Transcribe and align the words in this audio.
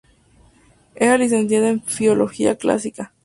Era 0.95 1.15
licenciada 1.15 1.69
en 1.69 1.83
Filología 1.83 2.55
Clásica. 2.55 3.13